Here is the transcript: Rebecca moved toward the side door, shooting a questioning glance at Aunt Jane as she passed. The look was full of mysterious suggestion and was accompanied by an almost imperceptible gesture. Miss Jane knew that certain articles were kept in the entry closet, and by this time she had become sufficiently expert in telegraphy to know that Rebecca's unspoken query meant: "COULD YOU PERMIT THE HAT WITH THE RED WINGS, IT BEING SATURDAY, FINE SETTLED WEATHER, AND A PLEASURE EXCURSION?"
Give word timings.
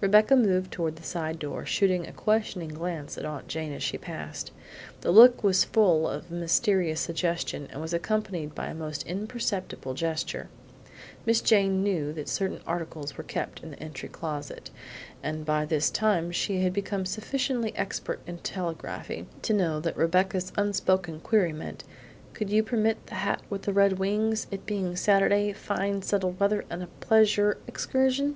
Rebecca 0.00 0.34
moved 0.34 0.72
toward 0.72 0.96
the 0.96 1.04
side 1.04 1.38
door, 1.38 1.64
shooting 1.64 2.04
a 2.04 2.12
questioning 2.12 2.70
glance 2.70 3.16
at 3.16 3.24
Aunt 3.24 3.46
Jane 3.46 3.72
as 3.72 3.80
she 3.84 3.96
passed. 3.96 4.50
The 5.02 5.12
look 5.12 5.44
was 5.44 5.62
full 5.62 6.08
of 6.08 6.32
mysterious 6.32 7.00
suggestion 7.00 7.68
and 7.70 7.80
was 7.80 7.94
accompanied 7.94 8.56
by 8.56 8.66
an 8.66 8.82
almost 8.82 9.06
imperceptible 9.06 9.94
gesture. 9.94 10.48
Miss 11.24 11.40
Jane 11.40 11.80
knew 11.80 12.12
that 12.12 12.28
certain 12.28 12.58
articles 12.66 13.16
were 13.16 13.22
kept 13.22 13.62
in 13.62 13.70
the 13.70 13.78
entry 13.78 14.08
closet, 14.08 14.70
and 15.22 15.46
by 15.46 15.64
this 15.64 15.90
time 15.90 16.32
she 16.32 16.62
had 16.64 16.72
become 16.72 17.06
sufficiently 17.06 17.72
expert 17.76 18.18
in 18.26 18.38
telegraphy 18.38 19.26
to 19.42 19.52
know 19.54 19.78
that 19.78 19.96
Rebecca's 19.96 20.50
unspoken 20.56 21.20
query 21.20 21.52
meant: 21.52 21.84
"COULD 22.34 22.50
YOU 22.50 22.62
PERMIT 22.64 23.06
THE 23.06 23.14
HAT 23.14 23.42
WITH 23.48 23.62
THE 23.62 23.72
RED 23.72 24.00
WINGS, 24.00 24.48
IT 24.50 24.66
BEING 24.66 24.96
SATURDAY, 24.96 25.52
FINE 25.52 26.02
SETTLED 26.02 26.40
WEATHER, 26.40 26.64
AND 26.68 26.82
A 26.82 26.88
PLEASURE 26.98 27.58
EXCURSION?" 27.68 28.34